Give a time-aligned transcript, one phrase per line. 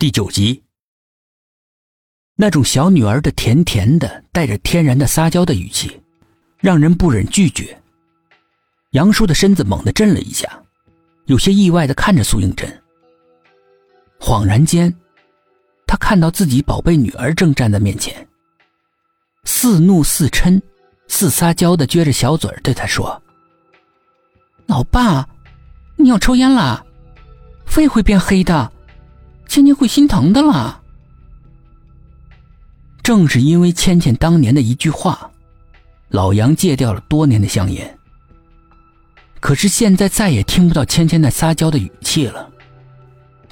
[0.00, 0.64] 第九集，
[2.34, 6.00] 那种小女儿的甜甜的、带着天然的撒娇的语气，
[6.56, 7.78] 让人不忍拒绝。
[8.92, 10.48] 杨叔的身子猛地震了一下，
[11.26, 12.82] 有些意外的看着苏应真。
[14.18, 14.90] 恍然间，
[15.86, 18.26] 他看到自己宝贝女儿正站在面前，
[19.44, 20.58] 似怒似嗔、
[21.08, 23.22] 似撒娇的撅着小嘴对他说
[24.64, 25.28] ：“老爸，
[25.96, 26.82] 你要抽烟啦？
[27.66, 28.72] 肺会变黑的。”
[29.50, 30.80] 芊芊会心疼的啦。
[33.02, 35.28] 正是因为芊芊当年的一句话，
[36.08, 37.98] 老杨戒掉了多年的香烟。
[39.40, 42.48] 可是现在再也听不到芊芊那撒娇的语气了，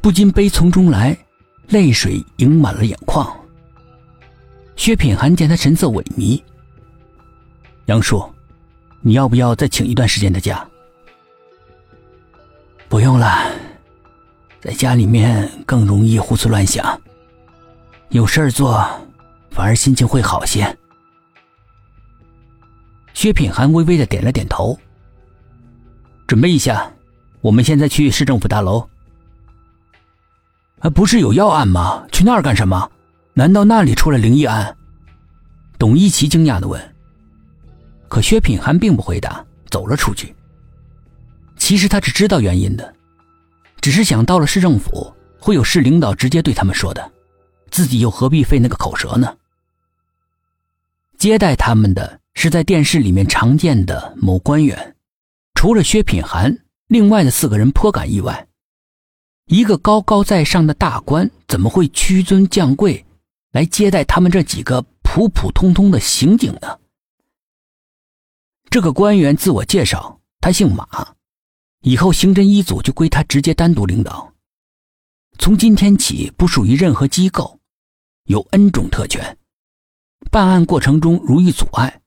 [0.00, 1.18] 不禁悲从中来，
[1.66, 3.28] 泪水盈满了眼眶。
[4.76, 6.40] 薛品涵见他神色萎靡，
[7.86, 8.24] 杨叔，
[9.00, 10.64] 你要不要再请一段时间的假？
[12.88, 13.50] 不用了。
[14.60, 17.00] 在家里面更容易胡思乱想，
[18.08, 18.84] 有事儿做，
[19.50, 20.76] 反而心情会好些。
[23.14, 24.78] 薛品涵微微的点了点头。
[26.26, 26.92] 准备一下，
[27.40, 28.88] 我们现在去市政府大楼。
[30.80, 32.04] 啊，不是有要案吗？
[32.12, 32.90] 去那儿干什么？
[33.34, 34.76] 难道那里出了灵异案？
[35.78, 36.80] 董一奇惊讶的问。
[38.08, 40.34] 可薛品涵并不回答，走了出去。
[41.56, 42.94] 其实他是知道原因的。
[43.80, 47.12] 只是想到了市政府，会有市领导直接对他们说的，
[47.70, 49.36] 自己又何必费那个口舌呢？
[51.16, 54.96] 接待他们的是在电视里面常见的某官员，
[55.54, 58.46] 除了薛品涵，另外的四个人颇感意外。
[59.46, 63.04] 一个高高在上的大官怎么会屈尊降贵
[63.52, 66.78] 来接待他们这几个普普通通的刑警呢？
[68.70, 70.86] 这个官员自我介绍，他姓马。
[71.82, 74.32] 以后刑侦一组就归他直接单独领导，
[75.38, 77.60] 从今天起不属于任何机构，
[78.24, 79.38] 有 N 种特权。
[80.30, 82.00] 办案过程中如遇阻碍，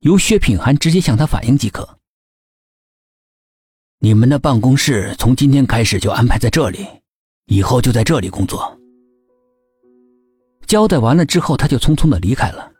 [0.00, 1.98] 由薛品涵直接向他反映即可。
[4.00, 6.84] 你们的办公室从今天开始就安排在这里，
[7.46, 8.76] 以后就在这里工作。
[10.66, 12.72] 交代完了之后，他就匆匆的离开了，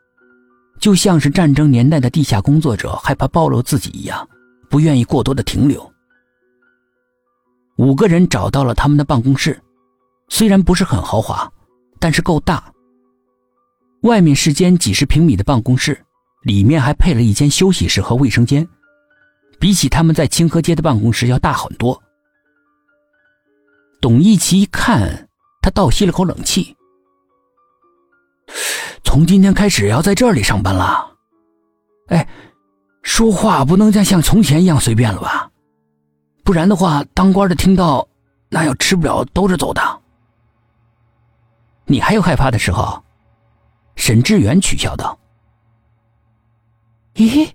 [0.80, 4.28] 就像是战争年代的地下工作者害怕暴露自己一样，
[4.68, 5.91] 不愿意过多的停留。
[7.76, 9.60] 五个人找到了他们的办公室，
[10.28, 11.50] 虽然不是很豪华，
[11.98, 12.72] 但是够大。
[14.02, 16.04] 外面是间几十平米的办公室，
[16.42, 18.68] 里面还配了一间休息室和卫生间，
[19.58, 22.00] 比起他们在清河街的办公室要大很多。
[24.00, 25.28] 董一奇一看，
[25.60, 26.76] 他倒吸了口冷气
[29.04, 31.16] ：“从今天开始要在这里上班了？
[32.08, 32.28] 哎，
[33.02, 35.48] 说话不能再像从前一样随便了吧？”
[36.44, 38.06] 不然的话，当官的听到，
[38.48, 40.00] 那要吃不了兜着走的。
[41.84, 43.02] 你还有害怕的时候？
[43.94, 45.18] 沈志远取笑道
[47.14, 47.50] ：“咦，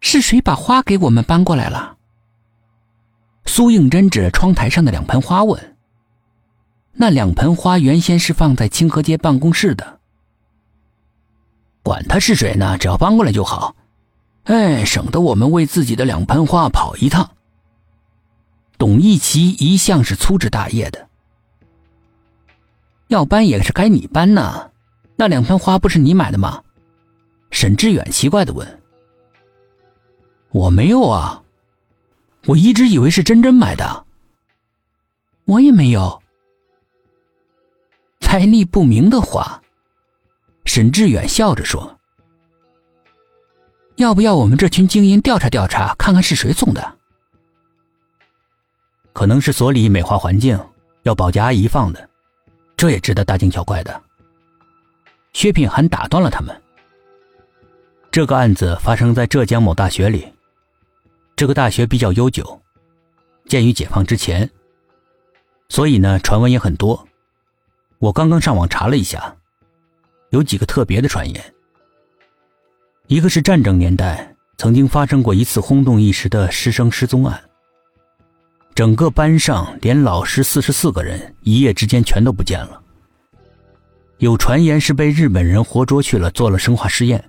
[0.00, 1.96] 是谁把花给我们搬过来了？”
[3.44, 5.76] 苏应真指着窗台上的两盆花问
[6.94, 9.98] ：“那两盆花原先是放在清河街办公室的。
[11.82, 13.74] 管他是谁呢，只要搬过来就好。
[14.44, 17.28] 哎，省得我们为自己的两盆花跑一趟。”
[18.80, 21.06] 董一奇一向是粗枝大叶的，
[23.08, 24.70] 要搬也是该你搬呐。
[25.16, 26.62] 那两盆花不是你买的吗？
[27.50, 28.80] 沈志远奇怪的问。
[30.48, 31.42] 我没有啊，
[32.46, 34.06] 我一直以为是真真买的。
[35.44, 36.22] 我也没有。
[38.20, 39.60] 来历不明的花，
[40.64, 41.98] 沈志远笑着说
[43.96, 46.96] ：“要不要我们这群精英调查调查，看看是谁送的？”
[49.12, 50.58] 可能是所里美化环境，
[51.02, 52.08] 要保洁阿姨放的，
[52.76, 54.02] 这也值得大惊小怪的。
[55.32, 56.54] 薛品涵打断了他们。
[58.10, 60.26] 这个案子发生在浙江某大学里，
[61.36, 62.60] 这个大学比较悠久，
[63.46, 64.50] 建于解放之前，
[65.68, 67.06] 所以呢传闻也很多。
[67.98, 69.36] 我刚刚上网查了一下，
[70.30, 71.54] 有几个特别的传言。
[73.06, 77.40] 一个是战争年代曾经发生过一次轰动一时的师生失踪案。
[78.80, 82.80] 整个班上连老师四十四个人一夜之间全都不见了。
[84.16, 87.22] 有传言是被日本人活捉去了，做了生化试验。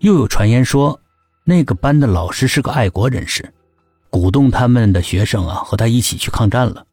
[0.00, 1.00] 又有传言说，
[1.44, 3.54] 那个班的老师是个爱国人士，
[4.10, 6.84] 鼓动他们的学生啊和他一起去抗战了。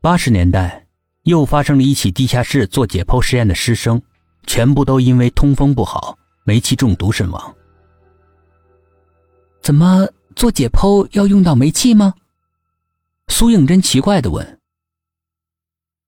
[0.00, 0.86] 八十年代
[1.24, 4.00] 又发生了一起地下室做解剖实验的师生，
[4.46, 7.54] 全部都因为通风不好、煤气中毒身亡。
[9.60, 10.08] 怎么？
[10.40, 12.14] 做解剖要用到煤气吗？
[13.28, 14.58] 苏应真奇怪的问。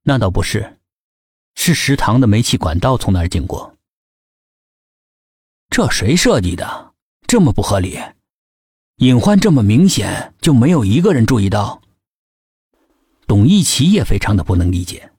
[0.05, 0.79] 那倒不是，
[1.55, 3.77] 是食堂的煤气管道从那儿经过。
[5.69, 6.95] 这谁设计的？
[7.27, 8.01] 这么不合理，
[8.97, 11.83] 隐患这么明显，就没有一个人注意到？
[13.27, 15.12] 董一奇也非常的不能理解。